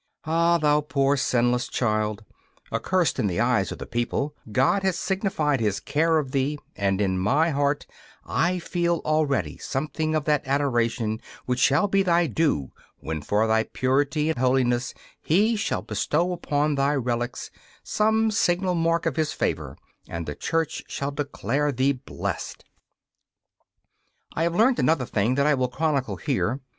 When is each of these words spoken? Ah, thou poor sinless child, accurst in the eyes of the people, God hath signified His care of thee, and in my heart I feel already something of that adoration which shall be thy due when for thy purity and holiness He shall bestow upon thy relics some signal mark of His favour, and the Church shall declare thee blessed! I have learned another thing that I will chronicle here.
Ah, 0.25 0.57
thou 0.57 0.81
poor 0.81 1.15
sinless 1.15 1.67
child, 1.67 2.25
accurst 2.71 3.19
in 3.19 3.27
the 3.27 3.39
eyes 3.39 3.71
of 3.71 3.77
the 3.77 3.85
people, 3.85 4.35
God 4.51 4.81
hath 4.81 4.95
signified 4.95 5.59
His 5.59 5.79
care 5.79 6.17
of 6.17 6.31
thee, 6.31 6.57
and 6.75 6.99
in 6.99 7.19
my 7.19 7.51
heart 7.51 7.85
I 8.25 8.57
feel 8.57 9.03
already 9.05 9.59
something 9.59 10.15
of 10.15 10.25
that 10.25 10.41
adoration 10.47 11.21
which 11.45 11.59
shall 11.59 11.87
be 11.87 12.01
thy 12.01 12.25
due 12.25 12.71
when 12.99 13.21
for 13.21 13.45
thy 13.45 13.61
purity 13.65 14.31
and 14.31 14.39
holiness 14.39 14.95
He 15.21 15.55
shall 15.55 15.83
bestow 15.83 16.31
upon 16.33 16.73
thy 16.73 16.95
relics 16.95 17.51
some 17.83 18.31
signal 18.31 18.73
mark 18.73 19.05
of 19.05 19.17
His 19.17 19.33
favour, 19.33 19.77
and 20.09 20.25
the 20.25 20.33
Church 20.33 20.83
shall 20.87 21.11
declare 21.11 21.71
thee 21.71 21.91
blessed! 21.91 22.65
I 24.33 24.41
have 24.41 24.55
learned 24.55 24.79
another 24.79 25.05
thing 25.05 25.35
that 25.35 25.45
I 25.45 25.53
will 25.53 25.67
chronicle 25.69 26.15
here. 26.15 26.59